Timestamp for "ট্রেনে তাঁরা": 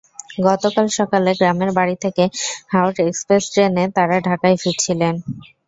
3.51-4.17